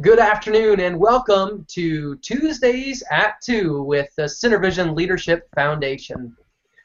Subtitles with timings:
[0.00, 6.36] Good afternoon and welcome to Tuesdays at 2 with the SynerVision Leadership Foundation.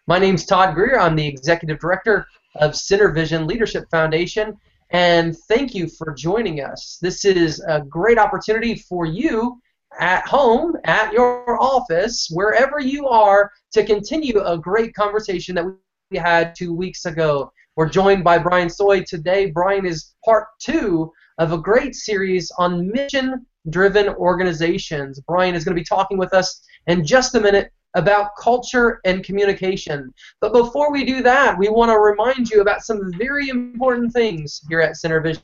[0.05, 1.00] My name is Todd Greer.
[1.00, 2.28] I'm the Executive Director
[2.58, 4.56] of SynerVision Leadership Foundation,
[4.92, 6.99] and thank you for joining us.
[7.01, 9.60] This is a great opportunity for you
[9.99, 15.65] at home, at your office, wherever you are, to continue a great conversation that
[16.12, 17.52] we had two weeks ago.
[17.76, 19.49] We're joined by Brian Sooy today.
[19.49, 25.22] Brian is part two of a great series on mission driven organizations.
[25.22, 29.23] Brian is going to be talking with us in just a minute about culture and
[29.23, 30.14] communication.
[30.41, 34.62] But before we do that, we want to remind you about some very important things
[34.70, 35.41] here at SynerVision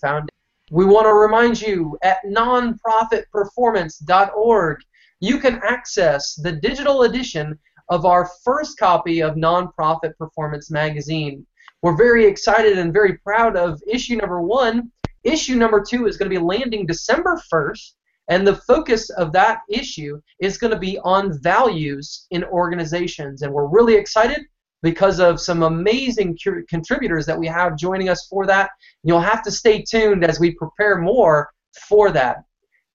[0.00, 0.28] Foundation.
[0.70, 4.78] We want to remind you at nonprofitperformance.org,
[5.20, 11.46] you can access the digital edition of our first copy of Nonprofit Performance Magazine.
[11.86, 14.90] We're very excited and very proud of issue number one.
[15.22, 17.92] Issue number two is going to be landing December 1st,
[18.26, 23.42] and the focus of that issue is going to be on values in organizations.
[23.42, 24.46] And we're really excited
[24.82, 26.36] because of some amazing
[26.68, 28.70] contributors that we have joining us for that.
[29.04, 31.50] You'll have to stay tuned as we prepare more
[31.88, 32.38] for that.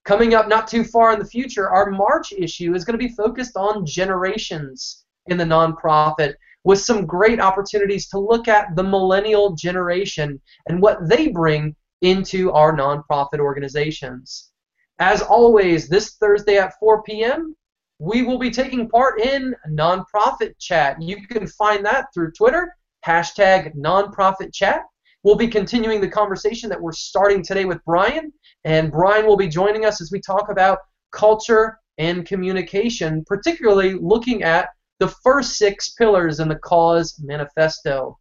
[0.04, 3.16] Coming up not too far in the future, our March issue is going to be
[3.16, 9.56] focused on generations in the nonprofit with some great opportunities to look at the millennial
[9.56, 14.52] generation and what they bring into our nonprofit organizations.
[15.00, 17.56] As always, this Thursday at 4 p.m.,
[18.00, 21.00] we will be taking part in Nonprofit Chat.
[21.02, 22.76] You can find that through Twitter,
[23.06, 24.82] hashtag Nonprofit Chat.
[25.24, 29.48] We'll be continuing the conversation that we're starting today with Brian, and Brian will be
[29.48, 30.80] joining us as we talk about
[31.12, 34.70] culture and communication, particularly looking at
[35.02, 38.20] the first six pillars in the cause manifesto.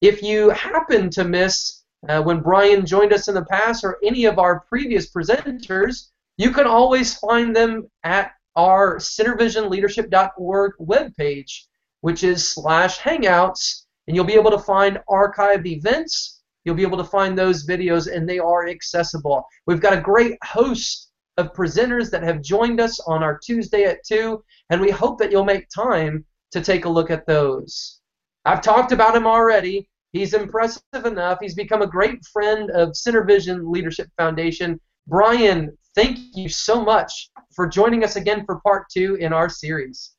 [0.00, 4.24] If you happen to miss uh, when Brian joined us in the past or any
[4.24, 11.52] of our previous presenters, you can always find them at our synervisionleadership.org webpage,
[12.00, 16.42] which is slash hangouts, and you'll be able to find archived events.
[16.64, 19.44] You'll be able to find those videos, and they are accessible.
[19.68, 21.09] We've got a great host
[21.40, 25.32] of presenters that have joined us on our Tuesday at 2, and we hope that
[25.32, 28.00] you'll make time to take a look at those.
[28.44, 29.88] I've talked about him already.
[30.12, 31.38] He's impressive enough.
[31.40, 34.80] He's become a great friend of SynerVision Leadership Foundation.
[35.06, 40.12] Brian, thank you so much for joining us again for part two in our series.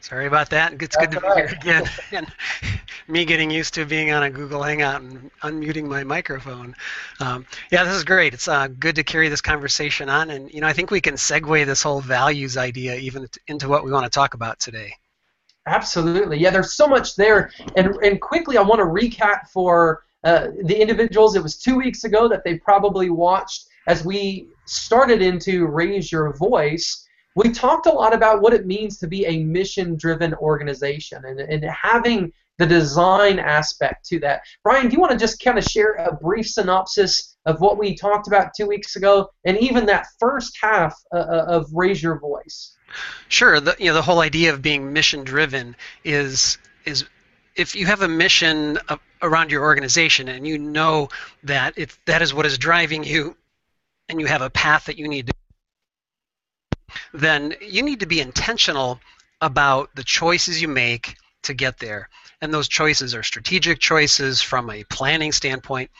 [0.00, 0.82] Sorry about that.
[0.82, 1.48] It's good to be right.
[1.48, 1.58] here
[2.10, 2.26] again.
[3.08, 6.74] me getting used to being on a Google Hangout and unmuting my microphone.
[7.20, 8.34] Um, yeah, this is great.
[8.34, 11.14] It's uh, good to carry this conversation on, and you know, I think we can
[11.14, 14.92] segue this whole values idea even into what we want to talk about today.
[15.66, 16.38] Absolutely.
[16.38, 20.80] Yeah, there's so much there, and and quickly, I want to recap for uh, the
[20.80, 21.36] individuals.
[21.36, 26.34] It was two weeks ago that they probably watched as we started into Raise Your
[26.36, 27.04] Voice
[27.36, 31.40] we talked a lot about what it means to be a mission driven organization and,
[31.40, 34.42] and having the design aspect to that.
[34.62, 37.94] Brian, do you want to just kind of share a brief synopsis of what we
[37.94, 42.18] talked about two weeks ago and even that first half uh, uh of Raise Your
[42.18, 42.76] Voice?
[43.28, 43.60] Sure.
[43.60, 47.04] The, you know, the whole idea of being mission driven is is
[47.56, 48.78] if you have a mission
[49.22, 51.08] around your organization and you know
[51.44, 53.36] that if that is what is driving you
[54.08, 55.34] and you have a path that you need to
[57.12, 59.00] then you need to be intentional
[59.40, 62.08] about the choices you make to get there.
[62.40, 65.90] And those choices are strategic choices from a planning standpoint.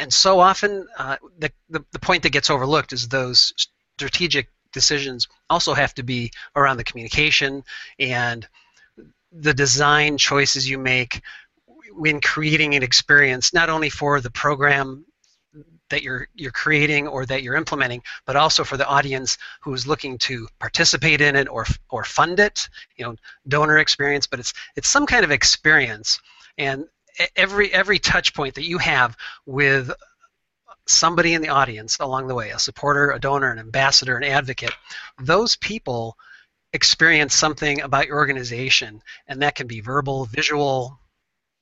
[0.00, 3.52] And so often, uh, the, the, the point that gets overlooked is those
[3.96, 7.62] strategic decisions also have to be around the communication
[7.98, 8.46] and
[9.32, 11.22] the design choices you make
[11.92, 15.04] when creating an experience, not only for the program
[15.90, 19.86] that you're you're creating or that you're implementing, but also for the audience who is
[19.86, 22.68] looking to participate in it or or fund it.
[22.96, 23.16] You know,
[23.48, 26.20] donor experience, but it's it's some kind of experience,
[26.58, 26.86] and
[27.36, 29.16] every every touch point that you have
[29.46, 29.90] with
[30.86, 34.72] somebody in the audience along the way, a supporter, a donor, an ambassador, an advocate,
[35.18, 36.16] those people
[36.74, 40.98] experience something about your organization, and that can be verbal, visual,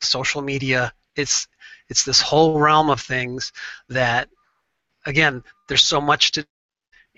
[0.01, 0.93] social media.
[1.15, 1.47] It's
[1.93, 3.53] it's this whole realm of things
[3.91, 4.31] that,
[5.05, 6.47] again, there's so much to,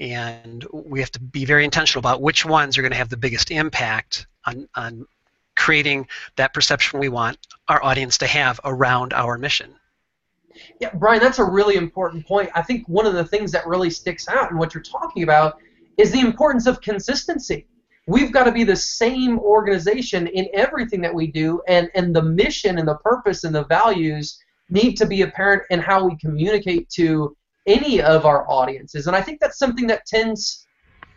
[0.00, 3.17] and we have to be very intentional about which ones are going to have the
[3.17, 5.06] biggest impact on, on
[5.55, 7.38] creating that perception we want
[7.69, 9.76] our audience to have around our mission.
[10.81, 12.50] Yeah, Brian, that's a really important point.
[12.53, 15.59] I think one of the things that really sticks out in what you're talking about
[15.99, 17.69] is the importance of consistency.
[18.06, 22.23] we've got to be the same organization in everything that we do, and, and the
[22.23, 24.38] mission and the purpose and the values
[24.70, 29.06] need to be apparent in how we communicate to any of our audiences.
[29.06, 30.66] And I think that's something that tends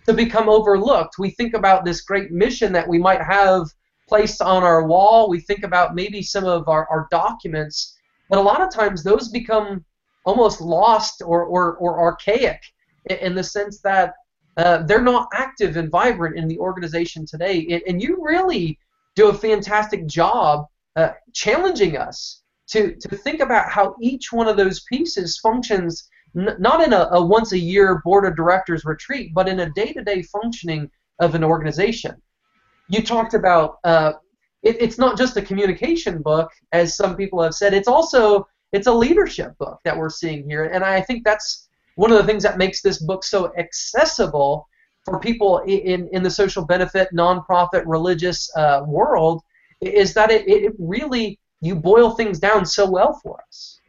[0.06, 1.20] to become overlooked.
[1.20, 3.68] We think about this great mission that we might have
[4.08, 7.98] placed on our wall, we think about maybe some of our, our documents,
[8.30, 9.84] but a lot of times those become
[10.26, 12.62] almost lost or, or, or archaic
[13.10, 14.14] in the sense that
[14.58, 17.68] uh, they're not active and vibrant in the organization today.
[17.70, 18.80] And, and you really
[19.16, 20.66] do a fantastic job
[20.96, 26.84] uh, challenging us to, to think about how each one of those pieces functions not
[26.84, 30.04] in a, a once a year board of directors retreat, but in a day to
[30.04, 32.16] day functioning of an organization.
[32.90, 34.14] You talked about uh,
[34.62, 37.74] it, it's not just a communication book, as some people have said.
[37.74, 42.12] It's also it's a leadership book that we're seeing here, and I think that's one
[42.12, 44.68] of the things that makes this book so accessible
[45.04, 49.42] for people in, in the social benefit, nonprofit, religious uh, world
[49.80, 53.80] is that it, it really, you boil things down so well for us.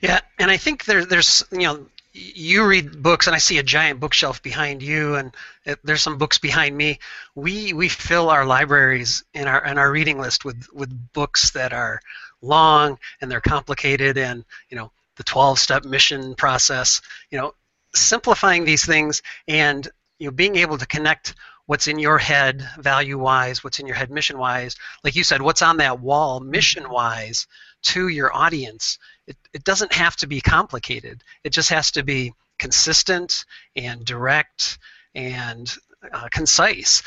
[0.00, 3.62] Yeah, and I think there, there's, you know, you read books, and I see a
[3.62, 5.34] giant bookshelf behind you, and
[5.64, 7.00] it, there's some books behind me.
[7.34, 11.72] We we fill our libraries and our and our reading list with with books that
[11.72, 12.00] are
[12.40, 17.54] long and they're complicated, and you know, the 12-step mission process, you know,
[17.94, 21.34] simplifying these things and you know being able to connect
[21.66, 25.78] what's in your head value-wise, what's in your head mission-wise, like you said, what's on
[25.78, 27.46] that wall mission-wise
[27.82, 28.98] to your audience.
[29.26, 31.22] It, it doesn't have to be complicated.
[31.42, 33.44] It just has to be consistent
[33.76, 34.78] and direct
[35.14, 35.74] and
[36.12, 37.02] uh, concise.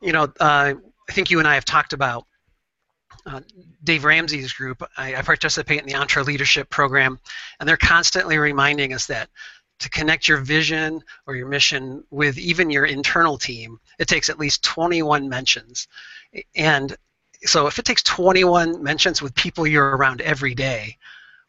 [0.00, 0.74] You know, uh,
[1.08, 2.26] I think you and I have talked about
[3.24, 3.40] uh,
[3.82, 7.18] Dave Ramsey's group, I, I, participate in the EntreLeadership program,
[7.58, 9.28] and they're constantly reminding us that
[9.78, 14.38] to connect your vision or your mission with even your internal team, it takes at
[14.38, 15.88] least 21 mentions.
[16.54, 16.96] And
[17.44, 20.96] so if it takes 21 mentions with people you're around every day,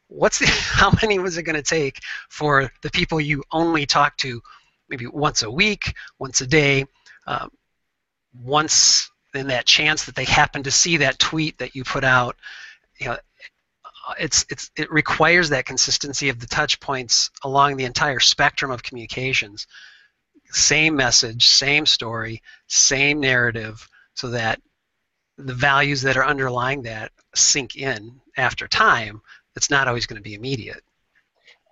[0.07, 4.17] what's the how many was it going to take for the people you only talk
[4.17, 4.41] to
[4.89, 6.85] maybe once a week, once a day,
[7.27, 7.51] um,
[8.43, 12.35] once in that chance that they happen to see that tweet that you put out,
[12.99, 13.17] you know,
[14.19, 18.83] it's it's it requires that consistency of the touch points along the entire spectrum of
[18.83, 19.67] communications.
[20.51, 24.61] Same message, same story, same narrative, so that
[25.37, 29.21] the values that are underlying that sink in after time.
[29.55, 30.83] It's not always going to be immediate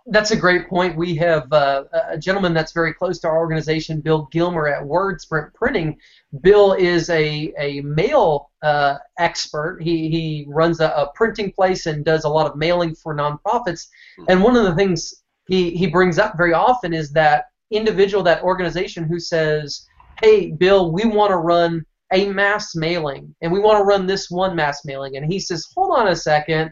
[0.07, 0.95] that's a great point.
[0.95, 5.53] We have uh, a gentleman that's very close to our organization, Bill Gilmer at WordSprint
[5.55, 5.97] Printing.
[6.41, 9.81] Bill is a, a mail uh, expert.
[9.81, 13.87] He, he runs a, a, printing place and does a lot of mailing for nonprofits.
[14.17, 14.25] Hmm.
[14.27, 18.43] And one of the things he, he brings up very often is that individual, that
[18.43, 19.87] organization who says,
[20.21, 24.29] hey, Bill, we want to run a mass mailing, and we want to run this
[24.29, 25.17] one mass mailing.
[25.17, 26.71] And he says, hold on a second,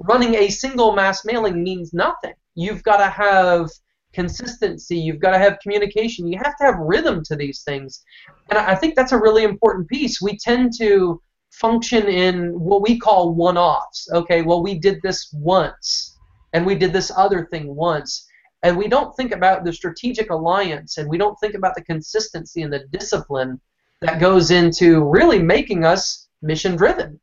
[0.00, 3.68] running a single mass mailing means nothing you've got to have
[4.14, 4.96] consistency.
[4.96, 6.26] You've got to have communication.
[6.26, 8.02] You have to have rhythm to these things.
[8.48, 10.22] And i think that's a really important piece.
[10.22, 11.20] We tend to
[11.50, 14.08] function in what we call one-offs.
[14.12, 16.16] Okay well we did this once
[16.52, 18.26] and we did this other thing once.
[18.62, 22.62] And we don't think about the strategic alliance and we don't think about the consistency
[22.62, 23.60] and the discipline
[24.00, 27.20] that goes into really making us mission driven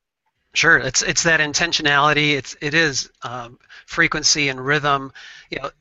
[0.54, 2.34] Sure, it's it's that intentionality.
[2.34, 5.14] It's it is um, frequency and rhythm.
[5.50, 5.72] You know,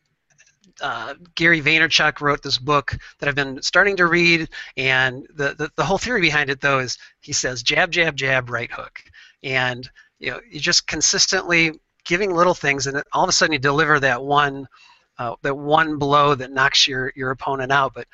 [0.81, 5.71] uh, Gary Vaynerchuk wrote this book that I've been starting to read, and the, the
[5.75, 9.03] the whole theory behind it though is he says jab jab jab right hook,
[9.43, 9.91] and
[10.21, 11.73] you know you just consistently
[12.05, 14.69] giving little things, and all of a sudden you deliver that one
[15.19, 18.07] uh, that one blow that knocks your your opponent out, but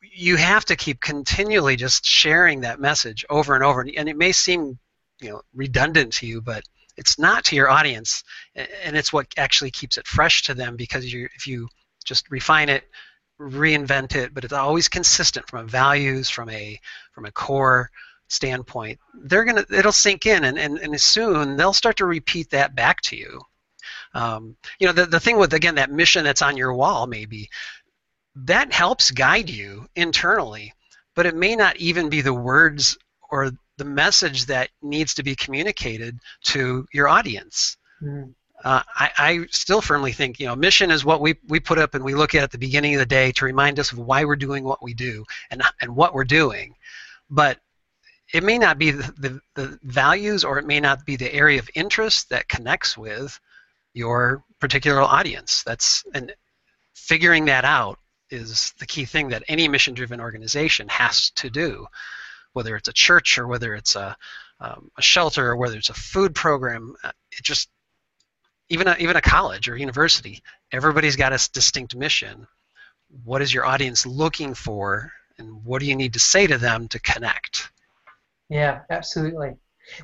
[0.00, 4.32] you have to keep continually just sharing that message over and over, and it may
[4.32, 4.80] seem
[5.20, 6.64] you know redundant to you, but
[6.96, 11.12] it's not to your audience, and it's what actually keeps it fresh to them because
[11.12, 11.68] you if you
[12.04, 12.84] just refine it,
[13.40, 16.80] reinvent it, but it's always consistent from a values, from a
[17.12, 17.90] from a core
[18.28, 18.98] standpoint.
[19.14, 23.00] They're gonna it'll sink in, and and, and soon they'll start to repeat that back
[23.02, 23.40] to you.
[24.14, 27.50] Um, you know the, the thing with again that mission that's on your wall maybe
[28.34, 30.72] that helps guide you internally
[31.14, 32.96] but it may not even be the words
[33.30, 37.76] or the message that needs to be communicated to your audience.
[38.02, 38.34] Mm.
[38.64, 41.94] Uh, I, I, still firmly think you know mission is what we, we put up
[41.94, 44.24] and we look at at the beginning of the day to remind us of why
[44.24, 46.74] we're doing what we do and and what we're doing,
[47.28, 47.58] but
[48.32, 51.58] it may not be the, the, the values or it may not be the area
[51.58, 53.38] of interest that connects with
[53.94, 55.62] your particular audience.
[55.62, 56.34] That's and
[56.94, 57.98] figuring that out
[58.30, 61.86] is the key thing that any mission-driven organization has to do.
[62.56, 64.16] Whether it's a church or whether it's a,
[64.60, 66.96] um, a shelter or whether it's a food program.
[67.04, 67.68] Uh, it just
[68.70, 72.46] even a, even a college or university, everybody's got a distinct mission.
[73.24, 76.88] What is your audience looking for, and what do you need to say to them
[76.88, 77.70] to connect?
[78.48, 79.54] Yeah, absolutely.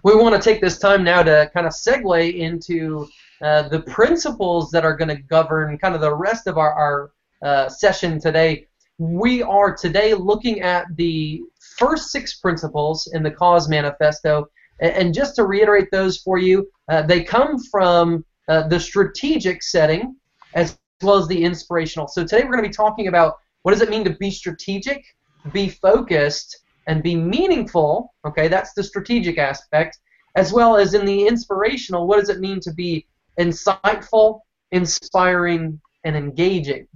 [0.05, 3.09] We want to take this time now to kind of segue into
[3.41, 7.11] uh, the principles that are going to govern kind of the rest of our, our
[7.43, 8.67] uh, session today.
[9.03, 11.43] We are today looking at the
[11.77, 14.47] first six principles in the Cause Manifesto.
[14.81, 20.15] And, just to reiterate those for you, uh, they come from uh, the strategic setting
[20.55, 22.07] as well as the inspirational.
[22.07, 25.05] So today we're going to be talking about what does it mean to be strategic,
[25.53, 28.15] be focused, and be meaningful.
[28.25, 29.99] Okay, that's the strategic aspect,
[30.37, 33.05] as well as in the inspirational, what does it mean to be
[33.37, 36.87] insightful, inspiring, and engaging?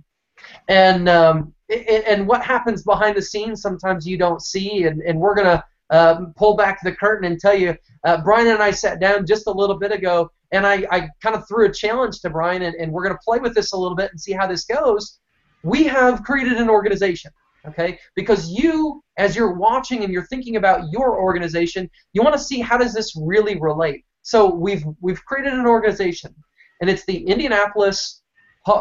[0.68, 5.34] And um, and what happens behind the scenes sometimes you don't see, and, and we're
[5.34, 7.76] gonna um, pull back the curtain and tell you.
[8.04, 11.34] Uh, Brian and I sat down just a little bit ago, and I, I kind
[11.34, 13.96] of threw a challenge to Brian, and, and we're gonna play with this a little
[13.96, 15.18] bit and see how this goes.
[15.62, 17.32] We have created an organization
[17.66, 22.40] okay because you as you're watching and you're thinking about your organization you want to
[22.40, 26.34] see how does this really relate so we've we've created an organization
[26.80, 28.22] and it's the indianapolis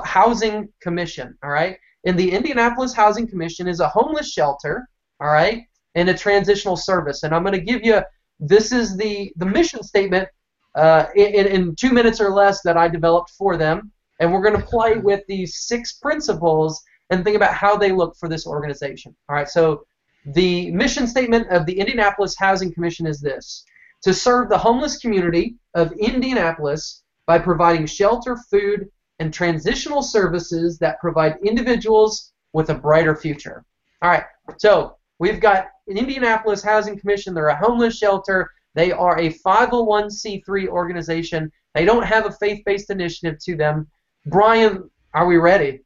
[0.03, 4.87] housing commission all right and the indianapolis housing commission is a homeless shelter
[5.19, 5.63] all right
[5.95, 7.23] and a transitional service.
[7.23, 8.01] And i'm going to give you
[8.39, 10.27] this is the the mission statement
[10.75, 13.91] uh, in, in two minutes or less that i developed for them.
[14.19, 18.15] And we're going to play with these six principles and think about how they look
[18.17, 19.15] for this organization.
[19.29, 19.85] All right, so
[20.25, 23.65] the mission statement of the Indianapolis Housing Commission is this.
[24.03, 30.99] To serve the homeless community of Indianapolis by providing shelter, food, and transitional services that
[30.99, 33.63] provide individuals with a brighter future.
[34.01, 34.23] All right,
[34.57, 37.33] so we've got Indianapolis Housing Commission.
[37.33, 38.49] They're a homeless shelter.
[38.73, 41.51] They are a 501c3 organization.
[41.73, 43.87] They don't have a faith based initiative to them.
[44.25, 45.81] Brian, are we ready?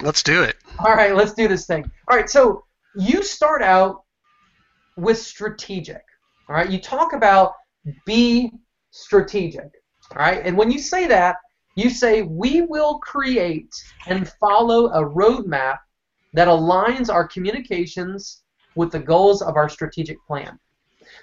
[0.00, 0.56] Let's do it.
[0.78, 1.90] All right, let's do this thing.
[2.08, 2.64] All right, so
[2.96, 4.02] you start out
[4.96, 6.02] with strategic.
[6.48, 7.54] All right, you talk about
[8.04, 8.50] be
[8.90, 9.70] strategic.
[10.14, 11.36] All right, and when you say that,
[11.78, 13.72] you say we will create
[14.06, 15.78] and follow a roadmap
[16.32, 18.42] that aligns our communications
[18.74, 20.58] with the goals of our strategic plan.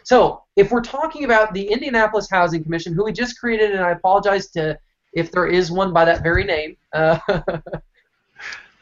[0.04, 3.92] So, if we're talking about the Indianapolis Housing Commission, who we just created, and I
[3.92, 4.78] apologize to
[5.14, 7.20] if there is one by that very name, uh,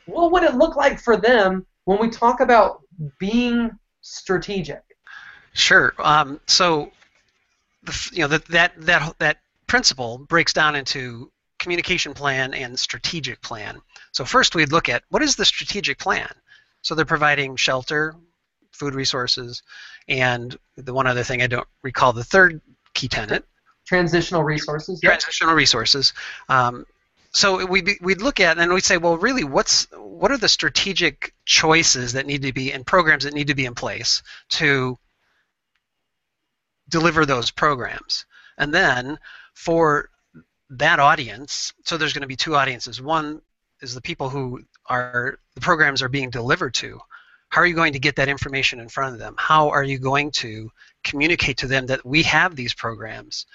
[0.05, 2.81] what would it look like for them when we talk about
[3.19, 4.81] being strategic?
[5.53, 5.93] Sure.
[5.97, 6.91] Um, so,
[8.11, 9.37] you know that that that that
[9.67, 11.31] principle breaks down into
[11.63, 13.81] communication plan and strategic plan.
[14.11, 16.29] So first we'd look at what is the strategic plan.
[16.81, 18.15] So they're providing shelter,
[18.71, 19.63] food resources,
[20.07, 22.61] and the one other thing I don't recall the third
[22.93, 23.45] key tenant.
[23.85, 24.99] Transitional resources.
[24.99, 26.13] Transitional resources.
[26.49, 26.85] Um,
[27.31, 31.33] so we'd, we'd look at and we'd say, well, really, what's what are the strategic
[31.45, 34.97] choices that need to be and programs that need to be in place to
[36.89, 38.25] deliver those programs?
[38.57, 39.17] And then
[39.53, 40.09] for
[40.77, 43.01] that audience, so there's going to be two audiences.
[43.01, 43.41] One
[43.81, 46.99] is the people who are the programs are being delivered to.
[47.49, 49.35] How are you going to get that information in front of them?
[49.37, 50.71] How are you going to
[51.03, 53.45] communicate to them that we have these programs?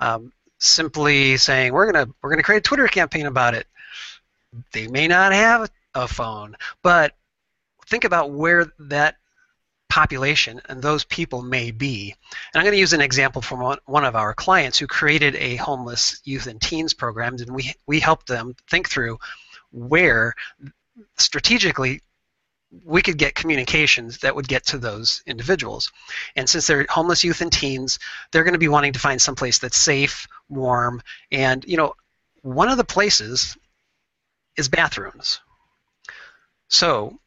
[0.00, 3.66] Um, simply saying we're gonna we're gonna create a Twitter campaign about it.
[4.72, 7.14] They may not have a phone, but
[7.86, 9.16] think about where that
[9.88, 12.14] population and those people may be.
[12.52, 15.56] And I'm going to use an example from one of our clients who created a
[15.56, 19.18] homeless youth and teens program, and we we helped them think through
[19.72, 20.34] where
[21.16, 22.02] strategically
[22.84, 25.90] we could get communications that would get to those individuals.
[26.36, 27.98] And since they're homeless youth and teens,
[28.30, 31.02] they're going to be wanting to find some place that's safe, warm,
[31.32, 31.94] and you know,
[32.42, 33.56] one of the places
[34.56, 35.40] is bathrooms.
[36.68, 37.18] So,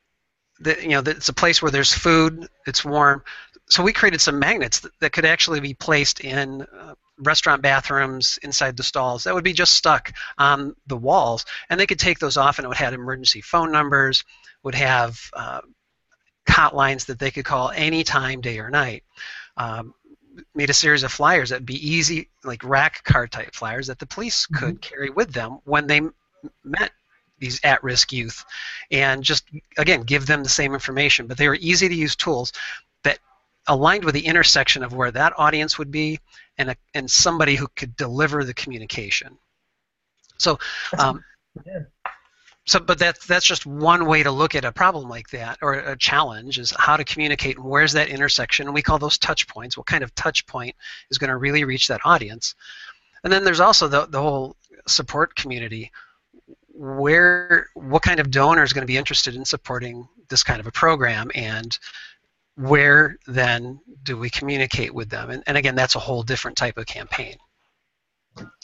[0.62, 3.24] the, you know, it's a place where there's food, it's warm.
[3.70, 8.40] So we created some magnets that, that could actually be placed in uh, restaurant bathrooms
[8.44, 12.20] inside the stalls that would be just stuck on the walls, and they could take
[12.20, 14.24] those off, and it would have emergency phone numbers
[14.64, 15.62] would have uh,
[16.48, 19.04] hotlines that they could call anytime, day or night.
[19.58, 19.94] Um,
[20.56, 24.06] made a series of flyers that'd be easy, like rack card type flyers that the
[24.06, 24.66] police mm-hmm.
[24.66, 26.02] could carry with them when they
[26.64, 26.92] met
[27.42, 28.46] these at-risk youth,
[28.90, 29.44] and just
[29.78, 31.28] again give them the same information.
[31.28, 32.54] But they were easy to use tools
[33.04, 33.20] that
[33.68, 36.20] aligned with the intersection of where that audience would be
[36.58, 39.38] and a, and somebody who could deliver the communication.
[40.38, 40.58] So.
[40.98, 41.24] Um,
[42.66, 45.74] so, but that's that's just one way to look at a problem like that, or
[45.74, 48.68] a challenge, is how to communicate and where's that intersection.
[48.68, 49.76] And we call those touch points.
[49.76, 50.76] What kind of touch point
[51.10, 52.56] is going to really reach that audience?
[53.24, 54.56] And then there's also the the whole
[54.88, 55.92] support community.
[56.82, 60.66] Where, what kind of donor is going to be interested in supporting this kind of
[60.66, 61.78] a program, and
[62.56, 65.30] where then do we communicate with them?
[65.30, 67.36] And, and again, that's a whole different type of campaign.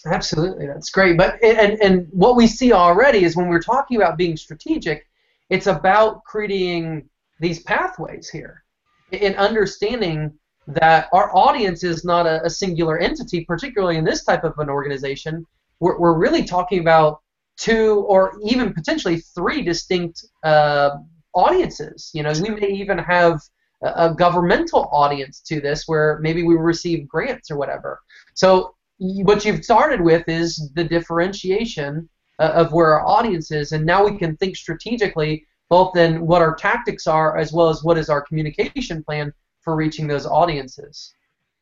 [0.07, 1.15] Absolutely, that's great.
[1.15, 5.05] But and and what we see already is when we're talking about being strategic,
[5.51, 7.07] it's about creating
[7.39, 8.63] these pathways here,
[9.11, 10.33] and understanding
[10.65, 14.69] that our audience is not a, a singular entity, particularly in this type of an
[14.69, 15.45] organization.
[15.79, 17.21] We're, we're really talking about
[17.57, 20.91] two or even potentially three distinct uh,
[21.33, 22.11] audiences.
[22.13, 23.41] You know, we may even have
[23.83, 27.99] a, a governmental audience to this where maybe we receive grants or whatever.
[28.35, 32.09] So what you've started with is the differentiation
[32.39, 36.41] uh, of where our audience is, and now we can think strategically both in what
[36.41, 41.13] our tactics are as well as what is our communication plan for reaching those audiences.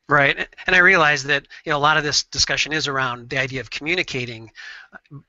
[0.08, 3.38] Right, and I realize that you know a lot of this discussion is around the
[3.38, 4.52] idea of communicating,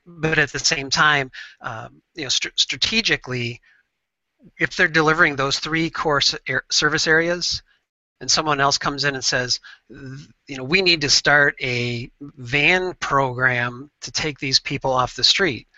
[0.06, 3.60] but at the same time, um, you know, st- strategically,
[4.56, 6.20] if they're delivering those three core
[6.70, 7.60] service areas,
[8.20, 12.94] and someone else comes in and says, you know, we need to start a van
[12.94, 15.68] program to take these people off the street.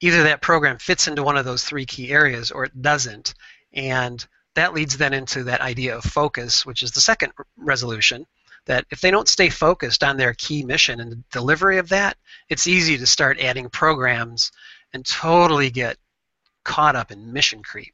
[0.00, 3.34] Either that program fits into one of those three key areas or it doesn't.
[3.72, 8.26] And that leads then into that idea of focus, which is the second resolution.
[8.66, 12.16] That if they don't stay focused on their key mission and the delivery of that,
[12.48, 14.52] it's easy to start adding programs
[14.94, 15.98] and totally get
[16.64, 17.92] caught up in mission creep.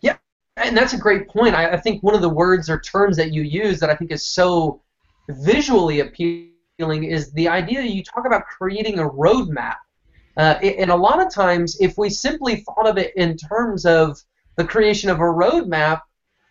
[0.00, 0.16] Yeah,
[0.56, 1.54] and that's a great point.
[1.56, 4.12] I, I, think one of the words or terms that you use that I think
[4.12, 4.80] is so
[5.28, 9.76] visually appealing is the idea you talk about creating a roadmap.
[10.36, 14.20] Uh, and a lot of times, if we simply thought of it in terms of
[14.56, 16.00] the creation of a roadmap,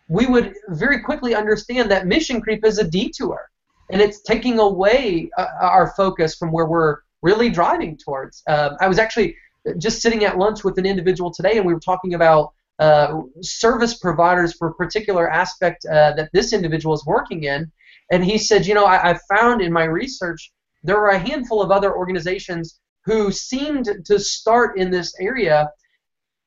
[0.08, 3.48] we would very quickly understand that mission creep is a detour,
[3.90, 8.42] and it's taking away uh, our focus from where we're really driving towards.
[8.46, 9.36] Uh, I was actually
[9.78, 13.94] just sitting at lunch with an individual today, and we were talking about uh, service
[13.94, 17.70] providers for a particular aspect uh, that this individual is working in.
[18.10, 21.62] And he said, you know, I, I found in my research there were a handful
[21.62, 25.70] of other organizations who seemed to start in this area,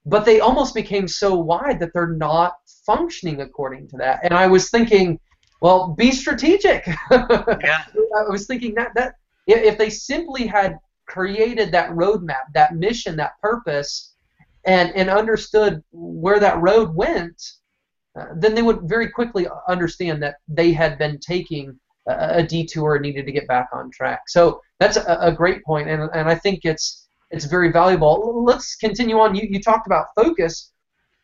[0.07, 4.21] but they almost became so wide that they're not functioning according to that.
[4.23, 5.19] And I was thinking,
[5.61, 6.87] well, be strategic.
[7.11, 7.83] yeah.
[8.17, 9.15] I was thinking that that
[9.47, 14.13] if they simply had created that roadmap, that mission, that purpose,
[14.65, 17.41] and and understood where that road went,
[18.17, 22.95] uh, then they would very quickly understand that they had been taking a, a detour
[22.95, 24.21] and needed to get back on track.
[24.27, 28.43] So that's a, a great point, and and I think it's it's very valuable.
[28.43, 29.35] Let's continue on.
[29.35, 30.71] You you talked about focus.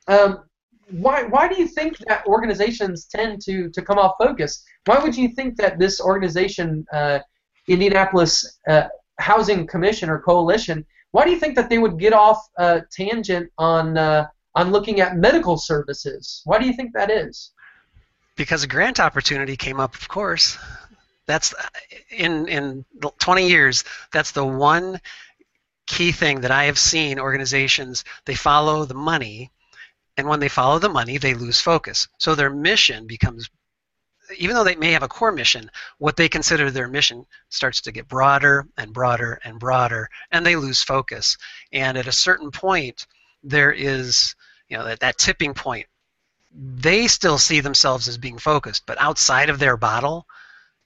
[0.08, 0.44] Um,
[0.89, 4.63] why why do you think that organizations tend to to come off focus?
[4.86, 7.20] Why would you think that this organization, uh,
[7.68, 8.88] Indianapolis uh,
[9.20, 13.50] Housing Commission or Coalition, why do you think that they would get off a tangent
[13.58, 16.42] on uh, on looking at medical services?
[16.44, 17.52] Why do you think that is?
[18.36, 20.58] Because a grant opportunity came up, of course.
[21.26, 21.54] That's
[22.10, 22.84] in in
[23.20, 23.84] 20 years.
[24.12, 25.00] That's the one
[25.88, 29.52] key thing that I have seen organizations they follow the money,
[30.17, 32.08] and when they follow the money, they lose focus.
[32.17, 33.50] So their mission becomes
[34.38, 37.91] even though they may have a core mission, what they consider their mission starts to
[37.91, 41.38] get broader and broader and broader, and they lose focus.
[41.72, 43.06] And at a certain point,
[43.43, 44.36] there is,
[44.69, 45.88] you know, that, that tipping point.
[46.56, 50.28] They still see themselves as being focused, but outside of their bottle,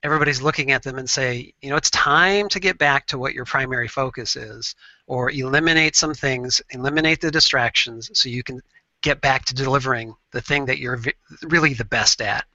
[0.08, 3.34] everybody's looking at them and say, you know, it's time to get back to what
[3.34, 8.60] your primary focus is, or eliminate some things, eliminate the distractions, so you can
[9.04, 11.00] get back to delivering the thing that you're
[11.44, 12.46] really the best at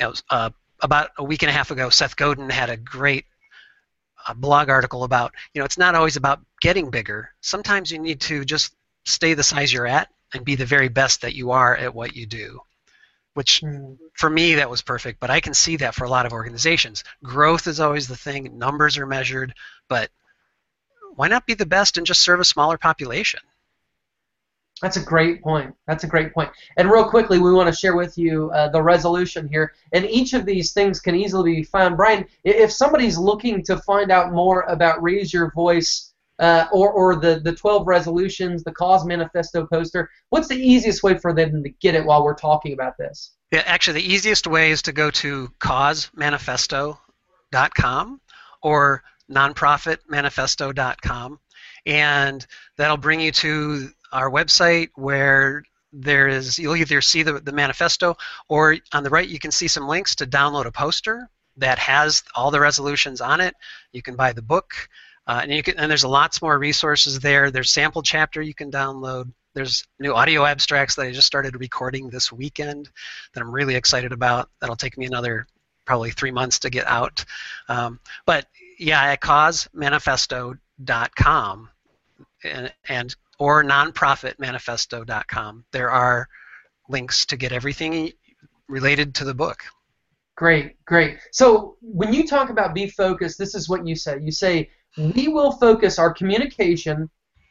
[0.00, 0.50] you know, uh,
[0.82, 3.26] about a week and a half ago, Seth Godin had a great
[4.26, 7.30] uh, blog article about, you know, it's not always about getting bigger.
[7.42, 8.74] Sometimes you need to just
[9.04, 12.16] stay the size you're at and be the very best that you are at what
[12.16, 12.60] you do.
[13.34, 13.62] Which
[14.14, 17.04] for me that was perfect, but I can see that for a lot of organizations.
[17.22, 19.54] Growth is always the thing, numbers are measured,
[19.88, 20.10] but
[21.14, 23.40] why not be the best and just serve a smaller population?
[24.82, 25.74] That's a great point.
[25.86, 26.50] That's a great point.
[26.78, 29.74] And real quickly, we want to share with you uh, the resolution here.
[29.92, 31.96] And each of these things can easily be found.
[31.98, 36.09] Brian, if somebody's looking to find out more about Raise Your Voice
[36.40, 41.16] uh, or, or the, the 12 resolutions, the cause manifesto poster, what's the easiest way
[41.16, 43.32] for them to get it while we're talking about this?
[43.52, 48.20] Yeah, actually, the easiest way is to go to causemanifesto.com
[48.62, 51.40] or nonprofitmanifesto.com
[51.86, 57.52] and that'll bring you to our website where there is you'll either see the, the
[57.52, 58.16] manifesto
[58.48, 62.22] or on the right you can see some links to download a poster that has
[62.34, 63.54] all the resolutions on it.
[63.92, 64.88] You can buy the book,
[65.30, 67.52] uh, and you can and there's lots more resources there.
[67.52, 69.32] There's sample chapter you can download.
[69.54, 72.90] There's new audio abstracts that I just started recording this weekend
[73.32, 74.50] that I'm really excited about.
[74.60, 75.46] That'll take me another
[75.86, 77.24] probably three months to get out.
[77.68, 81.68] Um, but yeah, at causemanifesto.com
[82.42, 85.64] and, and or nonprofitmanifesto.com.
[85.70, 86.28] There are
[86.88, 88.10] links to get everything
[88.68, 89.62] related to the book.
[90.36, 91.18] Great, great.
[91.30, 94.18] So when you talk about be focused, this is what you say.
[94.20, 97.08] You say we will focus our communication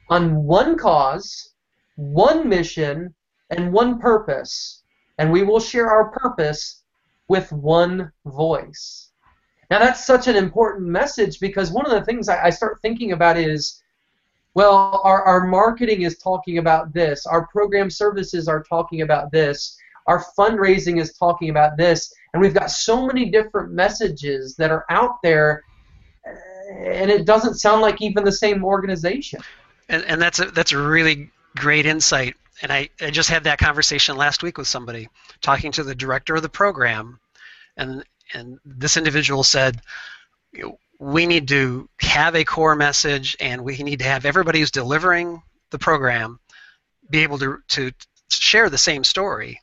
[0.10, 1.54] on one cause,
[1.96, 3.14] one mission,
[3.50, 4.84] and one purpose,
[5.18, 6.84] and we will share our purpose
[7.28, 9.12] with one voice.
[9.70, 13.12] Now that's such an important message because one of the things I, I start thinking
[13.12, 13.82] about is,
[14.56, 19.78] well, our, our marketing is talking about this, our program services are talking about this,
[20.08, 24.86] our fundraising is talking about this, and we've got so many different messages that are
[24.90, 25.64] out there,
[26.70, 29.42] and it doesn't sound like even the same organization.
[29.88, 32.36] And, and that's a, that's a really great insight.
[32.62, 35.08] And I, I just had that conversation last week with somebody,
[35.42, 37.20] talking to the director of the program,
[37.78, 38.04] and
[38.34, 39.82] and this individual said,
[41.00, 45.42] we need to have a core message, and we need to have everybody who's delivering
[45.72, 46.40] the program
[47.10, 47.92] be able to to
[48.30, 49.60] share the same story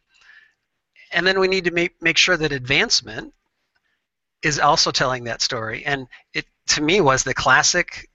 [1.13, 3.33] and then we need to make, make sure that advancement
[4.43, 5.85] is also telling that story.
[5.85, 8.09] And it, to me, was the classic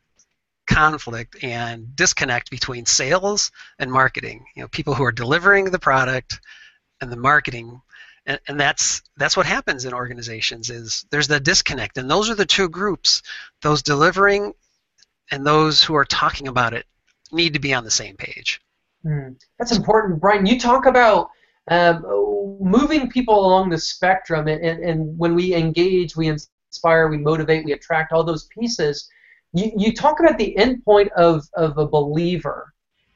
[0.67, 4.45] conflict and disconnect between sales and marketing.
[4.55, 6.39] You know, people who are delivering the product
[7.01, 7.81] and the marketing,
[8.25, 10.69] and, and that's that's what happens in organizations.
[10.69, 13.21] Is there's the disconnect, and those are the two groups:
[13.61, 14.53] those delivering
[15.31, 16.85] and those who are talking about it
[17.31, 18.61] need to be on the same page.
[19.05, 20.45] Mm, that's important, Brian.
[20.45, 21.29] You talk about
[21.71, 22.03] um,
[22.59, 27.65] moving people along the spectrum, and, and, and when we engage, we inspire, we motivate,
[27.65, 29.09] we attract all those pieces.
[29.53, 32.73] You, you talk about the endpoint of, of a believer.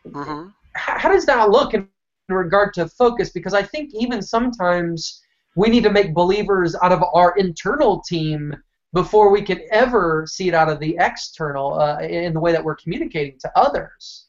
[0.07, 0.49] Mm-hmm.
[0.73, 1.87] How, how does that look in
[2.29, 3.29] regard to focus?
[3.29, 5.21] Because I think even sometimes
[5.55, 8.55] we need to make believers out of our internal team
[8.93, 12.63] before we can ever see it out of the external uh, in the way that
[12.63, 14.27] we're communicating to others.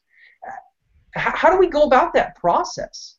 [1.15, 3.15] How, how do we go about that process?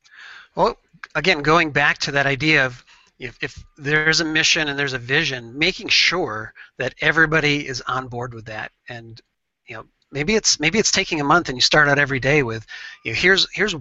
[0.54, 0.76] Well,
[1.14, 2.84] again, going back to that idea of
[3.18, 8.08] if, if there's a mission and there's a vision, making sure that everybody is on
[8.08, 9.20] board with that, and
[9.66, 12.42] you know, maybe it's maybe it's taking a month, and you start out every day
[12.42, 12.64] with,
[13.04, 13.74] you know, here's here's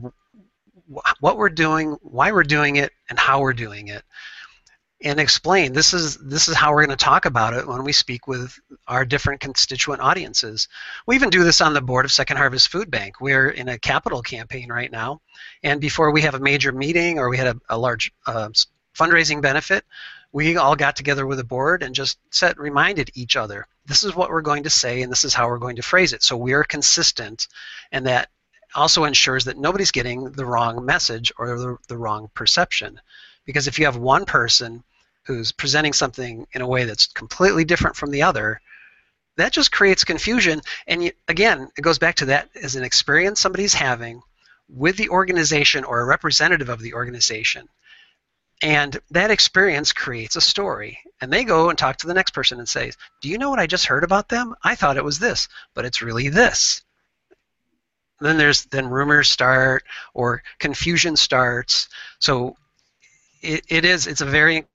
[1.20, 4.04] what we're doing, why we're doing it, and how we're doing it
[5.04, 7.92] and explain this is this is how we're going to talk about it when we
[7.92, 10.68] speak with our different constituent audiences.
[11.06, 13.22] We even do this on the board of Second Harvest Food Bank.
[13.22, 15.22] We're in a capital campaign right now,
[15.64, 18.50] and before we have a major meeting or we had a, a large uh,
[18.98, 19.86] fundraising benefit,
[20.32, 24.16] we all got together with the board and just set reminded each other this is
[24.16, 26.22] what we're going to say and this is how we're going to phrase it.
[26.22, 27.48] So we're consistent,
[27.92, 28.30] and that
[28.76, 33.00] also ensures that nobody's getting the wrong message or the, the wrong perception.
[33.46, 34.84] Because if you have one person
[35.28, 38.62] who's presenting something in a way that's completely different from the other,
[39.36, 40.62] that just creates confusion.
[40.88, 44.22] And you, again, it goes back to that as an experience somebody's having
[44.70, 47.68] with the organization or a representative of the organization.
[48.62, 51.00] And that experience creates a story.
[51.22, 53.60] And they go and talk to the next person and say, Do you know what
[53.60, 54.56] I just heard about them?
[54.64, 56.84] I thought it was this, but it's really this.
[58.20, 61.90] Then there's then rumors start or confusion starts.
[62.20, 62.56] So
[63.42, 64.66] it, it is it's a very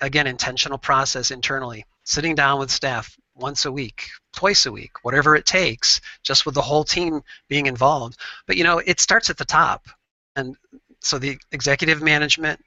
[0.00, 5.34] again intentional process internally sitting down with staff once a week twice a week whatever
[5.34, 8.16] it takes just with the whole team being involved.
[8.46, 9.88] But you know it starts at the top.
[10.36, 10.56] And
[11.00, 12.60] so the executive management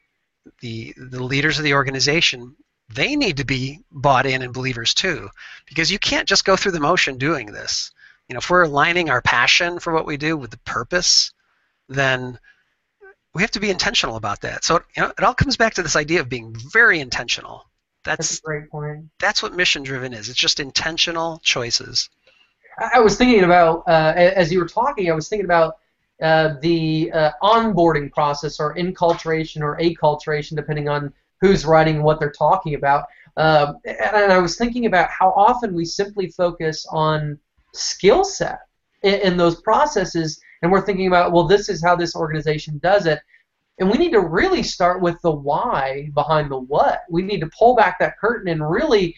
[0.60, 2.56] the the leaders of the organization
[2.89, 5.30] they need to be bought in and believers too
[5.65, 7.91] because you can't just go through the motion doing this.
[8.28, 11.32] You know if we're aligning our passion for what we do with the purpose
[11.89, 12.39] then
[13.34, 14.63] we have to be intentional about that.
[14.63, 17.65] So you know, it all comes back to this idea of being very intentional.
[18.04, 19.06] That's, that's a great point.
[19.19, 20.30] That's what mission driven is.
[20.30, 22.10] It's just intentional choices.
[22.93, 25.10] I was thinking about uh, as you were talking.
[25.10, 25.78] I was thinking about
[26.22, 32.32] uh, the uh, onboarding process, or enculturation, or acculturation, depending on who's writing what they're
[32.32, 33.06] talking about.
[33.36, 37.39] Um, and I was thinking about how often we simply focus on
[37.74, 38.60] skill set
[39.02, 43.06] in, in those processes and we're thinking about, well, this is how this organization does
[43.06, 43.19] it.
[43.80, 47.02] And we need to really start with the why behind the what.
[47.10, 49.13] We need to pull back that curtain and really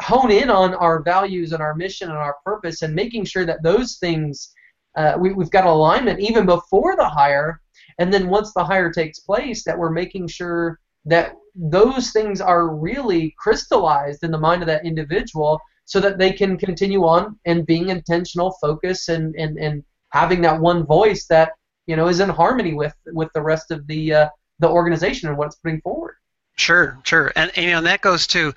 [0.00, 3.62] hone in on our values and our mission and our purpose and making sure that
[3.62, 4.54] those things
[4.96, 7.60] uh, we, we've got alignment even before the hire
[7.98, 12.74] and then once the hire takes place that we're making sure that those things are
[12.74, 17.66] really crystallized in the mind of that individual so that they can continue on and
[17.66, 21.52] being intentional focus and, and, and having that one voice that
[21.86, 25.36] you know is in harmony with with the rest of the uh, the organization and
[25.36, 26.16] what it's putting forward.
[26.56, 27.32] Sure sure.
[27.36, 28.54] And, and and that goes to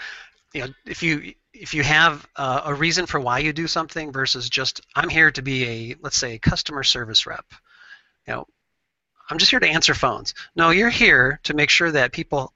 [0.54, 4.12] you know if you if you have uh, a reason for why you do something
[4.12, 7.46] versus just I'm here to be a let's say customer service rep.
[8.28, 8.48] You know
[9.30, 10.34] I'm just here to answer phones.
[10.56, 12.54] No you're here to make sure that people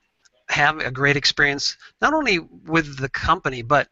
[0.50, 3.88] have a great experience not only with the company but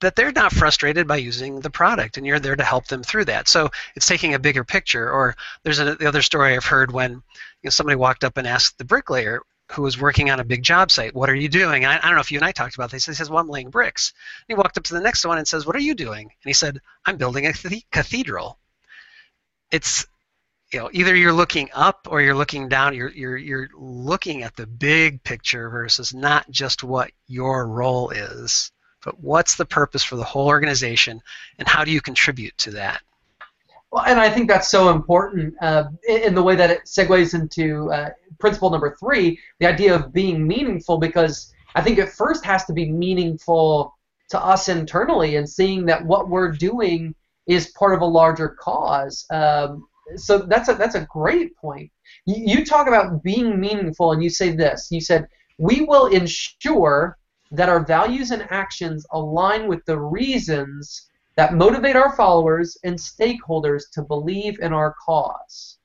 [0.00, 3.24] that they're not frustrated by using the product and you're there to help them through
[3.24, 3.48] that.
[3.48, 5.10] So it's taking a bigger picture.
[5.10, 7.20] Or there's a, the other story i've heard when you
[7.64, 9.40] know, somebody walked up and asked the bricklayer
[9.72, 11.84] who was working on a big job site what are you doing?
[11.84, 13.06] I, I, don't know if you and i talked about this.
[13.06, 14.12] He says well i'm laying bricks.
[14.48, 16.24] And he walked up to the next one and says what are you doing?
[16.24, 17.52] And he said i'm building a
[17.90, 18.58] cathedral.
[19.72, 20.06] It's
[20.72, 22.94] you know either you're looking up or you're looking down.
[22.94, 28.72] You're you're you're looking at the big picture versus not just what your role is
[29.06, 31.22] but what's the purpose for the whole organization
[31.58, 33.00] and how do you contribute to that
[33.90, 37.90] well and i think that's so important uh, in the way that it segues into
[37.92, 42.64] uh, principle number three the idea of being meaningful because i think it first has
[42.66, 43.94] to be meaningful
[44.28, 47.14] to us internally and seeing that what we're doing
[47.46, 51.90] is part of a larger cause um, so that's a that's a great point.
[52.26, 54.88] You, you talk about being meaningful, and you say this.
[54.90, 55.26] You said
[55.58, 57.18] we will ensure
[57.52, 63.84] that our values and actions align with the reasons that motivate our followers and stakeholders
[63.92, 65.78] to believe in our cause.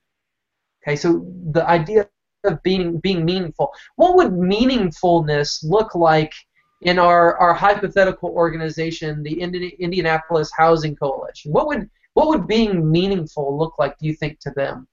[0.84, 2.08] Okay, so the idea
[2.43, 3.71] of being being meaningful.
[3.95, 6.34] What would meaningfulness look like
[6.82, 11.52] in our, our hypothetical organization, the Indi- Indianapolis Housing Coalition?
[11.52, 13.97] What would what would being meaningful look like?
[14.00, 14.88] Do you think to them?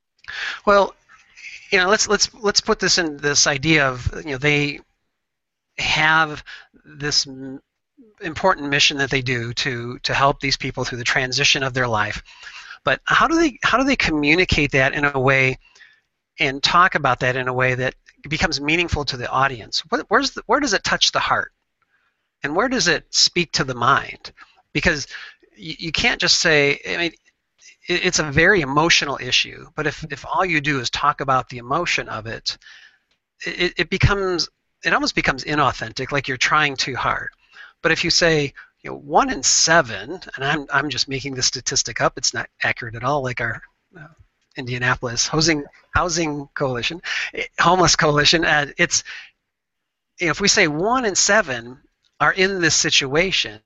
[0.66, 0.94] Well,
[1.70, 4.80] you know, let's let's let's put this in this idea of you know they
[5.78, 6.44] have
[6.84, 7.26] this
[8.20, 11.88] important mission that they do to to help these people through the transition of their
[11.88, 12.22] life.
[12.84, 15.58] But how do they how do they communicate that in a way
[16.38, 17.94] and talk about that in a way that
[18.28, 19.82] becomes meaningful to the audience?
[20.08, 21.52] Where's the, where does it touch the heart?
[22.42, 24.32] And where does it speak to the mind?
[24.72, 25.06] Because
[25.56, 27.12] you, you can't just say, I mean,
[27.88, 31.48] it, it's a very emotional issue, but if, if all you do is talk about
[31.48, 32.56] the emotion of it,
[33.44, 34.48] it, it becomes,
[34.84, 37.28] it almost becomes inauthentic, like you're trying too hard.
[37.82, 41.46] But if you say, you know, one in seven, and I'm, I'm just making this
[41.46, 43.60] statistic up, it's not accurate at all, like our
[43.98, 44.06] uh,
[44.56, 45.64] Indianapolis Housing
[45.94, 47.00] Housing Coalition,
[47.34, 48.44] eh, Homeless Coalition.
[48.44, 49.04] Uh, it's
[50.20, 51.78] you know, if we say one in seven
[52.20, 53.60] are in this situation,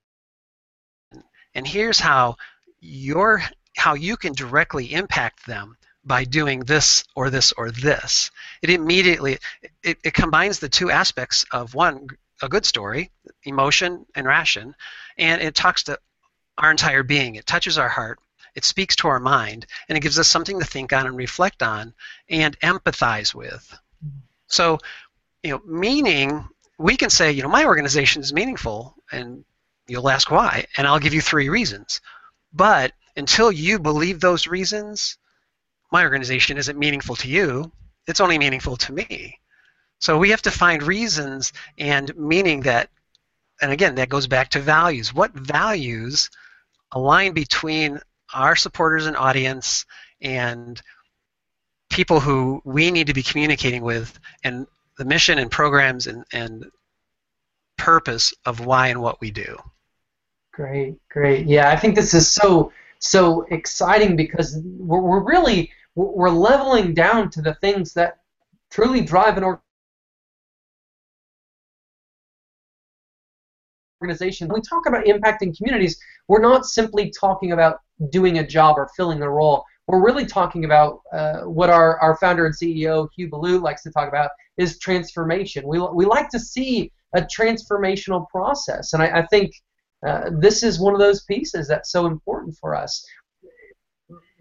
[1.55, 2.37] and here's how
[2.81, 3.43] your
[3.77, 8.31] how you can directly impact them by doing this or this or this.
[8.61, 9.39] It immediately
[9.83, 12.09] it, it combines the two aspects of one
[12.41, 13.11] a good story,
[13.45, 14.75] emotion and ration,
[15.17, 15.99] and it talks to
[16.59, 17.37] our entire being.
[17.37, 18.19] It touches our heart.
[18.55, 21.63] It speaks to our mind, and it gives us something to think on and reflect
[21.63, 21.95] on
[22.29, 23.79] and empathize with.
[24.49, 24.79] So,
[25.43, 29.45] you know, meaning we can say, you know, my organization is meaningful, and
[29.89, 32.01] You'll ask why, and I'll give you three reasons.
[32.53, 35.19] But until you believe those reasons,
[35.93, 37.71] my organization isn't meaningful to you.
[38.07, 39.39] It's only meaningful to me.
[40.01, 42.91] So we have to find reasons and meaning that,
[43.61, 45.15] and again, that goes back to values.
[45.15, 46.31] What values
[46.93, 48.01] align between
[48.35, 49.85] our supporters and audience
[50.21, 50.81] and
[51.91, 54.67] people who we need to be communicating with and
[54.99, 56.65] the mission and programs and, and
[57.77, 59.57] purpose of why and what we do.
[60.53, 61.47] Great, great.
[61.47, 67.31] Yeah, I think this is so so exciting because we're, we're really we're leveling down
[67.31, 68.19] to the things that
[68.71, 69.59] truly drive an
[74.03, 74.49] organization.
[74.49, 78.89] When we talk about impacting communities, we're not simply talking about doing a job or
[78.97, 79.65] filling a role.
[79.87, 83.91] We're really talking about uh, what our, our founder and CEO, Hugh Ballou, likes to
[83.91, 85.67] talk about is transformation.
[85.67, 88.93] We, we like to see a transformational process.
[88.93, 89.53] And I, I think
[90.07, 93.05] uh, this is one of those pieces that's so important for us.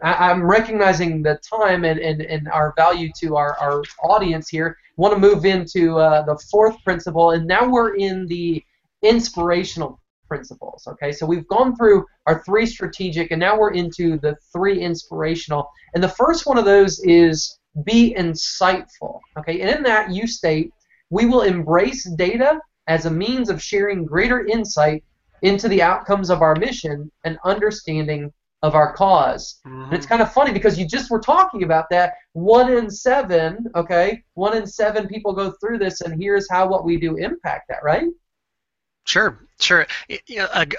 [0.03, 4.77] I, am recognizing the time and, and, and our value to our, our audience here.
[4.97, 8.63] want to move into uh, the fourth principle, and now we're in the
[9.03, 10.87] inspirational principles.
[10.87, 15.69] Okay, so we've gone through our three strategic, and now we're into the three inspirational.
[15.93, 19.19] And the first one of those is be insightful.
[19.37, 20.71] Okay, and in that you state
[21.11, 25.03] we will embrace data as a means of sharing greater insight
[25.43, 28.31] into the outcomes of our mission and understanding
[28.61, 29.83] of our because Mm-hmm.
[29.85, 32.13] And it's kind of funny because you just were talking about that.
[32.33, 36.85] One in seven, okay, one in seven people go through this, and here's how what
[36.85, 38.07] we do impact that, right?
[39.05, 39.87] Sure, sure.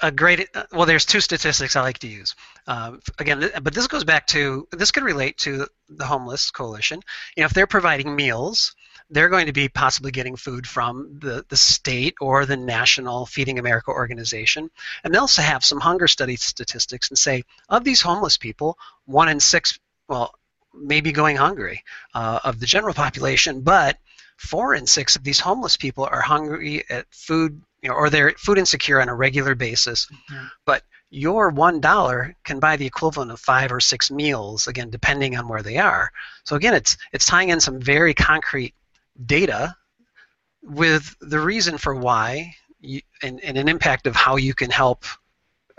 [0.00, 2.36] a great uh, well, there's two statistics I like to use.
[2.68, 7.00] Um, again, but this goes back to this could relate to the homeless coalition.
[7.36, 8.76] You know, if they're providing meals,
[9.12, 13.58] they're going to be possibly getting food from the, the state or the national Feeding
[13.58, 14.70] America organization,
[15.04, 19.28] and they'll also have some hunger study statistics and say of these homeless people, one
[19.28, 20.34] in six, well,
[20.74, 23.98] maybe going hungry uh, of the general population, but
[24.38, 28.32] four in six of these homeless people are hungry at food you know, or they're
[28.38, 30.06] food insecure on a regular basis.
[30.30, 30.50] Mhm.
[30.64, 35.36] But your one dollar can buy the equivalent of five or six meals, again, depending
[35.36, 36.10] on where they are.
[36.44, 38.74] So again, it's it's tying in some very concrete
[39.26, 39.76] data
[40.62, 45.04] with the reason for why you, and, and an impact of how you can help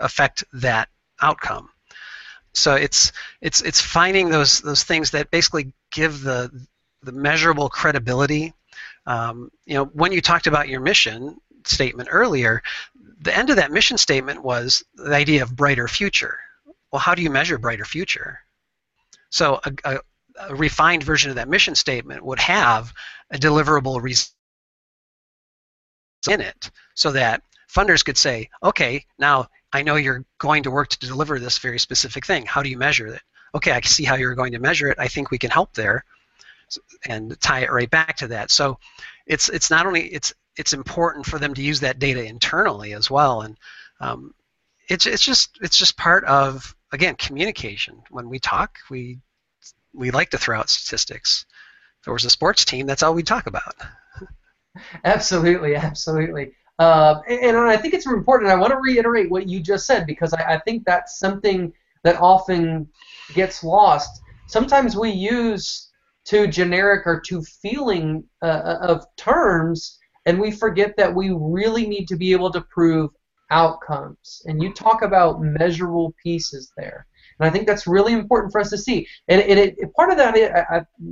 [0.00, 0.88] affect that
[1.20, 1.68] outcome.
[2.52, 6.50] So it's it's it's finding those those things that basically give the
[7.02, 8.54] the measurable credibility.
[9.06, 12.62] Um, you know, when you talked about your mission statement earlier,
[13.20, 16.38] the end of that mission statement was the idea of brighter future.
[16.92, 18.38] Well, how do you measure brighter future?
[19.30, 19.98] So a, a,
[20.38, 22.92] a refined version of that mission statement would have
[23.30, 24.02] a deliverable
[26.28, 30.88] in it, so that funders could say, okay, now I know you're going to work
[30.88, 32.46] to deliver this very specific thing.
[32.46, 33.20] How do you measure it?
[33.54, 34.98] Okay, I see how you're going to measure it.
[34.98, 36.04] I think we can help there,
[37.06, 38.50] and tie it right back to that.
[38.50, 38.78] So
[39.26, 43.10] it's it's not only it's it's important for them to use that data internally as
[43.10, 43.56] well, and
[44.00, 44.34] um,
[44.88, 48.02] it's it's just it's just part of again communication.
[48.10, 49.18] When we talk, we
[49.94, 51.46] we like to throw out statistics.
[52.00, 53.74] If there was a sports team, that's all we talk about.
[55.04, 56.52] Absolutely, absolutely.
[56.80, 58.50] Uh, and, and I think it's important.
[58.50, 62.20] I want to reiterate what you just said because I, I think that's something that
[62.20, 62.88] often
[63.34, 64.20] gets lost.
[64.48, 65.90] Sometimes we use
[66.24, 72.08] too generic or too feeling uh, of terms, and we forget that we really need
[72.08, 73.10] to be able to prove
[73.50, 74.42] outcomes.
[74.46, 77.06] And you talk about measurable pieces there.
[77.38, 79.06] And I think that's really important for us to see.
[79.28, 80.52] And, and it, part of that, it,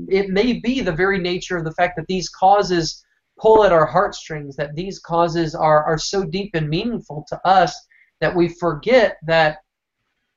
[0.09, 3.05] it may be the very nature of the fact that these causes
[3.41, 7.75] pull at our heartstrings, that these causes are, are so deep and meaningful to us
[8.21, 9.59] that we forget that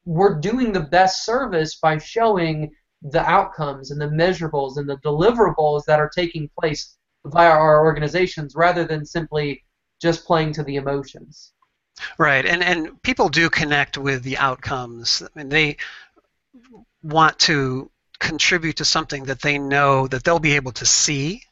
[0.05, 2.71] we're doing the best service by showing
[3.01, 8.55] the outcomes and the measurables and the deliverables that are taking place via our organizations
[8.55, 9.63] rather than simply
[10.01, 11.53] just playing to the emotions.
[12.17, 15.21] Right, and and people do connect with the outcomes.
[15.21, 15.77] I mean, they
[17.03, 21.43] want to contribute to something that they know that they'll be able to see,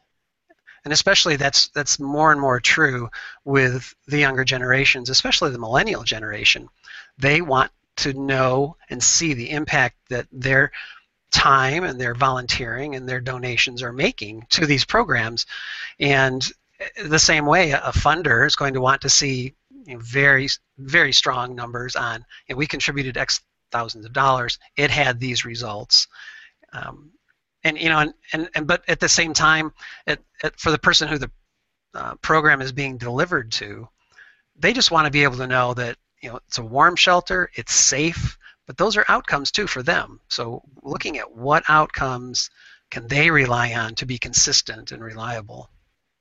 [0.84, 3.10] and especially that's that's more and more true
[3.46, 6.70] with the younger generations, especially the millennial generation.
[7.18, 10.72] They want to know and see the impact that their
[11.32, 15.46] time and their volunteering and their donations are making to these programs,
[16.00, 16.46] and
[17.02, 19.54] the same way a funder is going to want to see
[19.86, 23.42] you know, very very strong numbers on you know, we contributed x
[23.72, 24.60] thousands of dollars.
[24.78, 26.08] It had these results.
[26.74, 27.12] Um,
[27.64, 29.72] and you know and, and, and but at the same time
[30.08, 31.32] it, it, for the person who the
[31.94, 33.88] uh, program is being delivered to
[34.58, 37.50] they just want to be able to know that you know it's a warm shelter
[37.56, 40.20] it's safe but those are outcomes too for them.
[40.30, 42.50] So looking at what outcomes
[42.92, 45.70] can they rely on to be consistent and reliable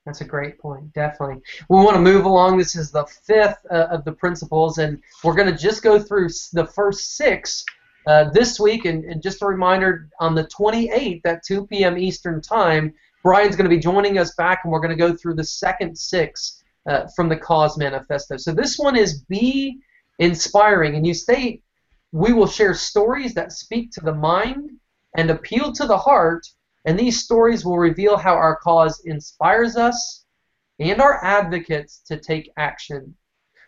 [0.05, 1.43] That's a great point, definitely.
[1.69, 2.59] We want to move along.
[2.59, 6.29] This is the fifth uh, of the principles, and we're going to just go through
[6.53, 7.65] the first six
[8.09, 8.85] uh, this week.
[8.85, 11.97] And, and just a reminder on the 28th at 2 p.m.
[11.97, 15.35] Eastern Time, Brian's going to be joining us back, and we're going to go through
[15.35, 18.37] the second six uh, from the Cause Manifesto.
[18.37, 19.79] So this one is Be
[20.19, 21.63] Inspiring, and you state,
[22.11, 24.71] We will share stories that speak to the mind
[25.17, 26.45] and appeal to the heart
[26.85, 30.25] and these stories will reveal how our cause inspires us
[30.79, 33.15] and our advocates to take action.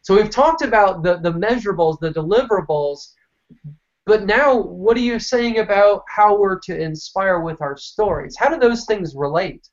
[0.03, 3.12] So we've talked about the, the measurables, the deliverables,
[4.07, 8.37] but now what are you saying about how we're to inspire with our stories?
[8.38, 9.67] How do those things relate?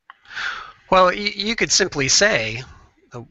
[0.90, 2.64] Well, you, could simply say
[3.14, 3.24] uh,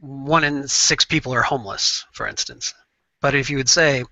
[0.00, 2.74] one in six people are homeless, for instance.
[3.20, 4.04] But if you would say,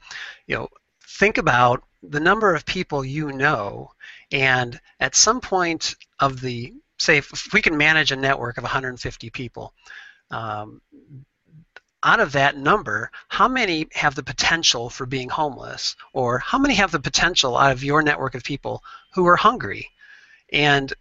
[0.47, 0.69] you know,
[1.03, 3.91] think about the number of people you know,
[4.33, 9.31] and at some point of the, say, if we can manage a network of 150
[9.31, 9.73] people,
[10.31, 10.81] um,
[12.03, 15.97] out of that number, how many have the potential for being homeless?
[16.13, 18.83] Or how many have the potential out of your network of people
[19.15, 19.89] who are hungry?
[20.53, 20.93] And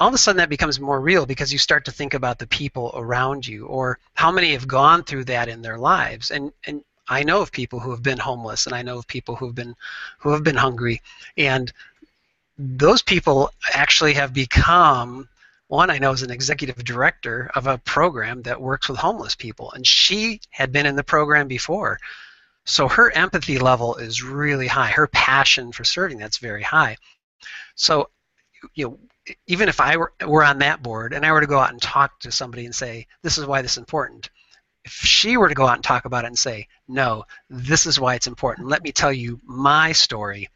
[0.00, 2.46] all of a sudden that becomes more real because you start to think about the
[2.46, 6.82] people around you or how many have gone through that in their lives and and
[7.08, 9.54] I know of people who have been homeless and I know of people who have
[9.54, 9.74] been
[10.18, 11.02] who have been hungry
[11.36, 11.72] and
[12.58, 15.28] those people actually have become
[15.68, 19.72] one I know is an executive director of a program that works with homeless people
[19.72, 21.98] and she had been in the program before.
[22.64, 24.90] So her empathy level is really high.
[24.90, 26.98] Her passion for serving that's very high.
[27.74, 28.10] So
[28.74, 28.98] you know
[29.46, 31.80] even if I were, were on that board and I were to go out and
[31.80, 34.30] talk to somebody and say, this is why this is important,
[34.84, 38.00] if she were to go out and talk about it and say, no, this is
[38.00, 40.48] why it's important, let me tell you my story.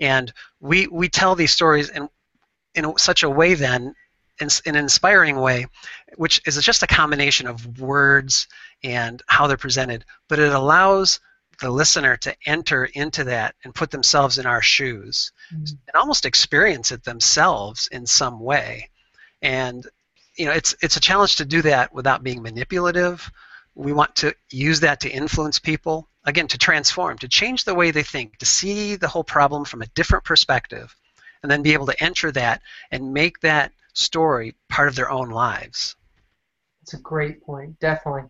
[0.00, 2.08] And we, we tell these stories in,
[2.74, 3.94] in such a way then,
[4.40, 5.66] in, in an inspiring way,
[6.16, 8.48] which is just a combination of words
[8.84, 11.20] and how they're presented, but it allows
[11.60, 15.64] the listener to enter into that and put themselves in our shoes mm-hmm.
[15.64, 18.90] and almost experience it themselves in some way.
[19.40, 19.86] And
[20.36, 23.30] you know, it's it's a challenge to do that without being manipulative.
[23.74, 27.90] We want to use that to influence people, again, to transform, to change the way
[27.90, 30.94] they think, to see the whole problem from a different perspective,
[31.42, 32.60] and then be able to enter that
[32.90, 35.96] and make that story part of their own lives.
[36.80, 38.24] That's a great point, definitely.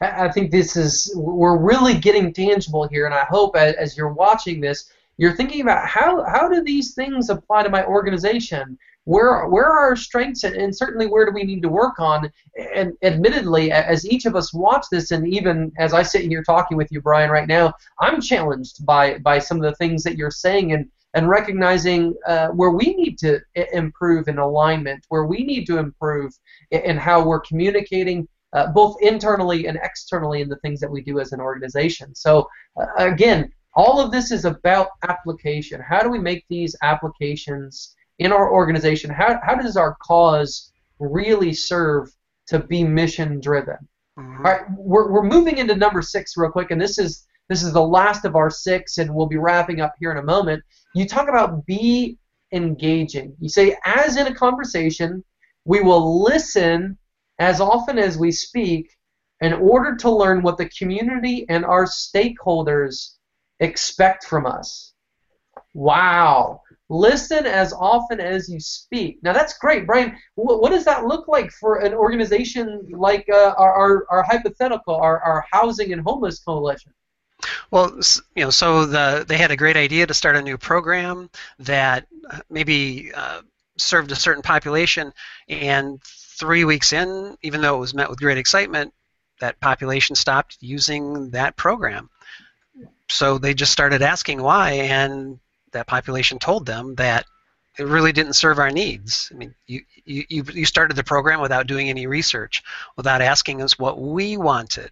[0.00, 4.60] I think this is we're really getting tangible here, and I hope as you're watching
[4.60, 8.78] this, you're thinking about how how do these things apply to my organization?
[9.06, 12.30] Where where are our strengths, and, and certainly where do we need to work on?
[12.74, 16.76] And admittedly, as each of us watch this, and even as I sit here talking
[16.76, 20.32] with you, Brian, right now, I'm challenged by by some of the things that you're
[20.32, 23.40] saying, and and recognizing uh, where we need to
[23.72, 26.32] improve in alignment, where we need to improve
[26.72, 31.20] in how we're communicating, uh, both internally and externally in the things that we do
[31.20, 32.14] as an organization.
[32.14, 32.46] So
[32.78, 35.80] uh, again, all of this is about application.
[35.80, 39.10] How do we make these applications in our organization?
[39.10, 42.10] How, how does our cause really serve
[42.48, 43.76] to be mission driven?
[44.18, 44.46] Mm-hmm.
[44.46, 47.72] All right, we're, we're moving into number six real quick, and this is this is
[47.72, 50.64] the last of our six, and we'll be wrapping up here in a moment.
[50.94, 52.18] You talk about be
[52.52, 53.36] engaging.
[53.38, 55.22] You say, as in a conversation,
[55.64, 56.98] we will listen
[57.38, 58.90] as often as we speak
[59.40, 63.14] in order to learn what the community and our stakeholders
[63.60, 64.94] expect from us.
[65.74, 66.62] Wow.
[66.88, 69.18] Listen as often as you speak.
[69.22, 70.16] Now that's great, Brian.
[70.36, 74.94] What, what does that look like for an organization like uh, our, our, our, hypothetical,
[74.94, 76.92] our, our housing and homeless coalition?
[77.70, 77.98] Well,
[78.34, 81.28] you know, so the, they had a great idea to start a new program
[81.58, 83.42] that uh, maybe uh,
[83.76, 85.12] served a certain population,
[85.48, 88.92] and three weeks in, even though it was met with great excitement,
[89.40, 92.08] that population stopped using that program.
[93.08, 95.38] So they just started asking why, and
[95.76, 97.26] that population told them that
[97.78, 99.30] it really didn't serve our needs.
[99.32, 102.62] I mean, you, you, you started the program without doing any research,
[102.96, 104.90] without asking us what we wanted.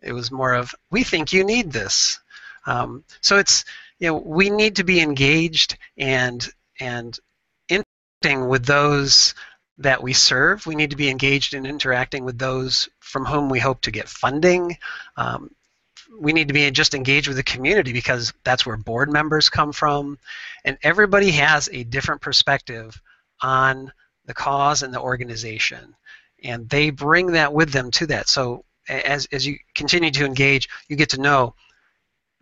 [0.00, 2.20] It was more of, we think you need this.
[2.66, 3.64] Um, so it's,
[3.98, 7.18] you know, we need to be engaged and, and
[7.68, 9.34] interacting with those
[9.78, 10.66] that we serve.
[10.66, 14.08] We need to be engaged in interacting with those from whom we hope to get
[14.08, 14.76] funding.
[15.16, 15.50] Um,
[16.18, 19.72] we need to be just engaged with the community because that's where board members come
[19.72, 20.18] from.
[20.64, 23.00] And everybody has a different perspective
[23.40, 23.92] on
[24.26, 25.94] the cause and the organization.
[26.42, 28.28] And they bring that with them to that.
[28.28, 31.54] So as, as you continue to engage, you get to know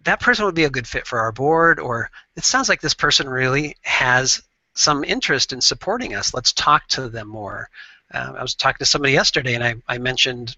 [0.04, 2.94] that person would be a good fit for our board, or it sounds like this
[2.94, 4.42] person really has
[4.74, 6.32] some interest in supporting us.
[6.32, 7.68] Let's talk to them more.
[8.14, 10.54] Uh, I was talking to somebody yesterday, and I, I mentioned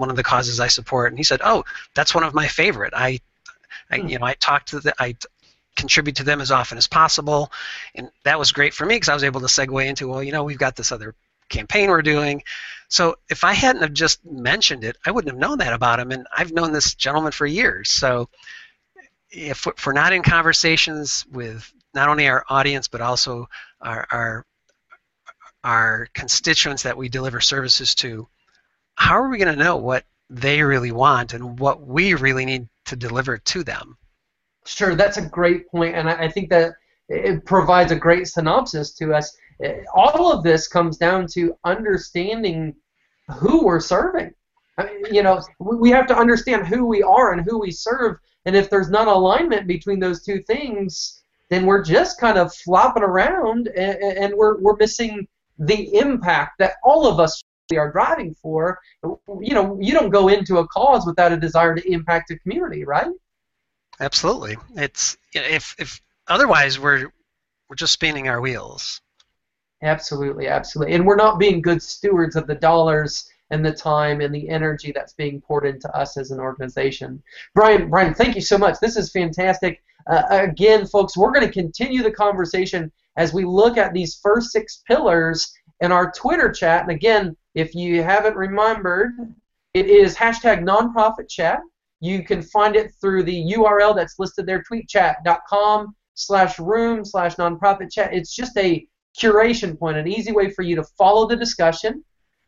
[0.00, 2.94] one of the causes I support, and he said, "Oh, that's one of my favorite.
[2.96, 3.20] I,
[3.90, 4.08] I hmm.
[4.08, 5.14] you know, I talk to the, I
[5.76, 7.52] contribute to them as often as possible,
[7.94, 10.32] and that was great for me because I was able to segue into, well, you
[10.32, 11.14] know, we've got this other
[11.50, 12.42] campaign we're doing.
[12.88, 16.10] So if I hadn't have just mentioned it, I wouldn't have known that about him,
[16.10, 17.90] and I've known this gentleman for years.
[17.90, 18.28] So
[19.30, 23.48] if, if we're not in conversations with not only our audience but also
[23.80, 24.46] our, our
[25.62, 28.26] our constituents that we deliver services to,
[29.00, 32.68] how are we going to know what they really want and what we really need
[32.84, 33.96] to deliver to them?
[34.66, 36.74] Sure, that's a great point, and I, I think that
[37.08, 39.34] it provides a great synopsis to us.
[39.64, 42.76] Eh, all of this comes down to understanding
[43.38, 44.34] who we're serving.
[44.76, 48.18] I mean, you know, we have to understand who we are and who we serve,
[48.44, 53.02] and if there's not alignment between those two things, then we're just kind of flopping
[53.02, 55.26] around and, and we're, we're missing
[55.58, 57.42] the impact that all of us
[57.76, 58.78] are driving for.
[59.02, 62.84] You know, you don't go into a cause without a desire to impact the community,
[62.84, 63.10] right?
[64.00, 64.56] Absolutely.
[64.76, 67.10] It's if if otherwise we're
[67.68, 69.00] we're just spinning our wheels.
[69.82, 70.94] Absolutely, absolutely.
[70.94, 74.92] And we're not being good stewards of the dollars and the time and the energy
[74.92, 77.22] that's being poured into us as an organization.
[77.54, 78.78] Brian, Brian, thank you so much.
[78.80, 79.82] This is fantastic.
[80.06, 84.50] Uh, again, folks, we're going to continue the conversation as we look at these first
[84.50, 86.82] six pillars in our Twitter chat.
[86.82, 89.12] And again, if you haven't remembered,
[89.74, 91.60] it is hashtag nonprofit chat.
[92.00, 97.92] You can find it through the URL that's listed there, tweetchat.com slash room slash nonprofit
[97.92, 98.14] chat.
[98.14, 98.86] It's just a
[99.18, 102.04] curation point, an easy way for you to follow the discussion.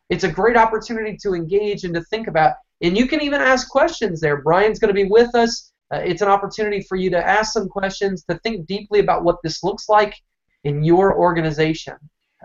[0.08, 2.54] It's a great opportunity to engage and to think about.
[2.80, 4.42] And you can even ask questions there.
[4.42, 5.72] Brian's going to be with us.
[5.92, 9.36] Uh, it's an opportunity for you to ask some questions, to think deeply about what
[9.42, 10.14] this looks like
[10.64, 11.94] in your organization.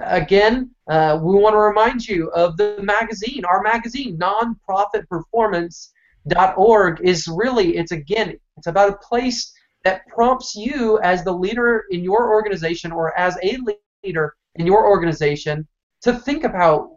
[0.03, 3.45] Again, uh, we want to remind you of the magazine.
[3.45, 11.23] Our magazine, nonprofitperformance.org, is really, it's again, it's about a place that prompts you as
[11.23, 13.57] the leader in your organization or as a
[14.03, 15.67] leader in your organization
[16.01, 16.89] to think about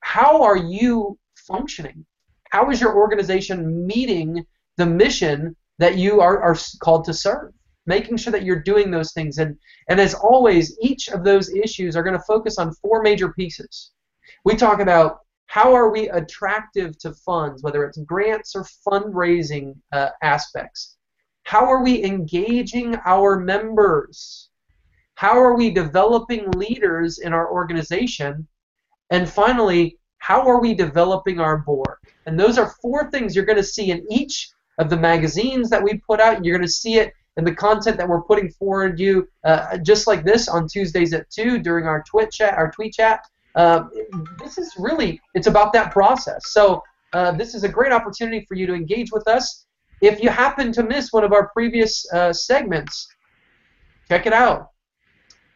[0.00, 2.06] how are you functioning?
[2.50, 4.46] How is your organization meeting
[4.76, 7.52] the mission that you are, are called to serve?
[7.86, 9.38] Making sure that you're doing those things.
[9.38, 9.56] And,
[9.88, 13.92] and as always, each of those issues are going to focus on four major pieces.
[14.44, 20.08] We talk about how are we attractive to funds, whether it's grants or fundraising uh,
[20.22, 20.96] aspects.
[21.44, 24.50] How are we engaging our members?
[25.14, 28.46] How are we developing leaders in our organization?
[29.10, 31.98] And finally, how are we developing our board?
[32.26, 35.82] And those are four things you're going to see in each of the magazines that
[35.82, 38.50] we put out, and you're going to see it in the content that we're putting
[38.50, 42.70] forward you uh, just like this on Tuesdays at 2 during our Twitch chat, our
[42.70, 43.20] tweet chat.
[43.54, 43.84] Uh,
[44.42, 46.50] this is really, it's about that process.
[46.50, 46.82] So
[47.12, 49.66] uh, this is a great opportunity for you to engage with us.
[50.02, 53.08] If you happen to miss one of our previous uh, segments,
[54.08, 54.70] check it out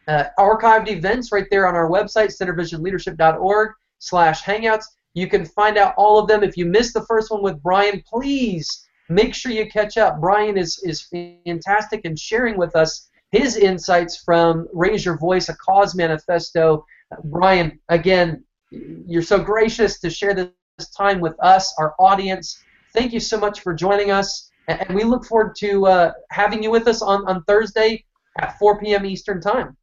[0.07, 4.85] uh, archived events right there on our website, synervisionleadership.org slash hangouts.
[5.13, 6.43] You can find out all of them.
[6.43, 10.19] If you missed the first one with Brian, please make sure you catch up.
[10.19, 11.07] Brian is, is
[11.45, 16.85] fantastic in sharing with us his insights from Raise Your Voice, a cause manifesto.
[17.25, 22.61] Brian, again, you're so gracious to share this time with us, our audience.
[22.93, 26.71] Thank you so much for joining us, and we look forward to uh, having you
[26.71, 28.03] with us on, on Thursday
[28.39, 29.05] at 4 p.m.
[29.05, 29.77] Eastern Time.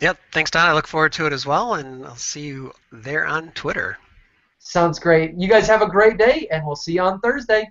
[0.00, 0.18] Yep.
[0.32, 0.68] Thanks, Don.
[0.68, 3.98] I look forward to it as well, and I'll see you there on Twitter.
[4.58, 5.34] Sounds great.
[5.36, 7.70] You guys have a great day, and we'll see you on Thursday.